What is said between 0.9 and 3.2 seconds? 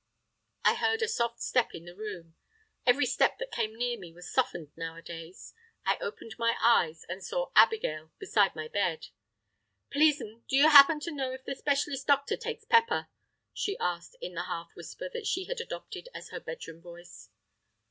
a soft step in the room—every